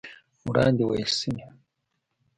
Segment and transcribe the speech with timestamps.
[0.47, 1.43] وړاندې ويل شوي